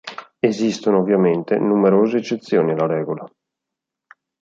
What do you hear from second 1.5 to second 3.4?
numerose eccezioni alla regola.